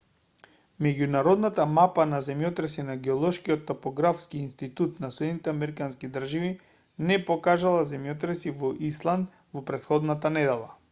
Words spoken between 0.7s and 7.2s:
меѓународната мапа на земјотреси на геолошкиот топографски институт на сад не